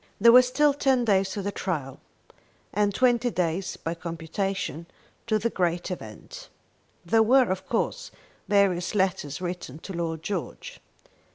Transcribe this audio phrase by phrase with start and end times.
[0.19, 1.99] There were still ten days to the trial,
[2.73, 4.87] and twenty days, by computation,
[5.27, 6.49] to the great event.
[7.05, 8.09] There were, of course,
[8.47, 10.79] various letters written to Lord George.